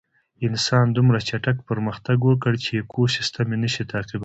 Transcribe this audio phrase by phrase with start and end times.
[0.47, 4.19] انسان دومره چټک پرمختګ وکړ چې ایکوسېسټم یې نهشوی تعقیبولی.